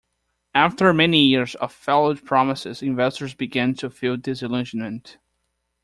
[0.55, 5.19] After many years of failed promises, investors began to feel disillusionment.